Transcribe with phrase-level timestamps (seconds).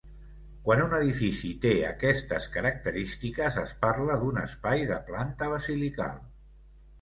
[0.67, 6.19] Quan un edifici té aquestes característiques, es parla d'un espai de planta basilical.